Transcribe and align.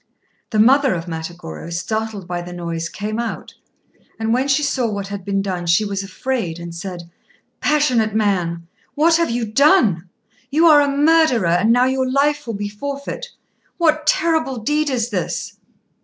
The 0.49 0.57
mother 0.57 0.95
of 0.95 1.05
Matagorô, 1.05 1.71
startled 1.71 2.27
by 2.27 2.41
the 2.41 2.51
noise, 2.53 2.89
came 2.89 3.19
out; 3.19 3.53
and 4.17 4.33
when 4.33 4.47
she 4.47 4.63
saw 4.63 4.89
what 4.89 5.09
had 5.09 5.23
been 5.23 5.43
done, 5.43 5.67
she 5.67 5.85
was 5.85 6.01
afraid, 6.01 6.57
and 6.57 6.73
said 6.73 7.07
"Passionate 7.59 8.15
man! 8.15 8.67
what 8.95 9.17
have 9.17 9.29
you 9.29 9.45
done? 9.45 10.09
You 10.49 10.65
are 10.65 10.81
a 10.81 10.89
murderer; 10.89 11.45
and 11.49 11.71
now 11.71 11.85
your 11.85 12.09
life 12.09 12.47
will 12.47 12.55
be 12.55 12.67
forfeit. 12.67 13.27
What 13.77 14.07
terrible 14.07 14.57
deed 14.57 14.89
is 14.89 15.11
this!" 15.11 15.59